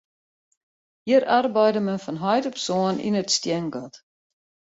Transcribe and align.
Hjir 1.07 1.23
arbeide 1.39 1.81
men 1.87 2.01
fan 2.05 2.19
heit 2.23 2.45
op 2.49 2.57
soan 2.65 2.97
yn 3.07 3.19
it 3.21 3.33
stiengat. 3.37 3.93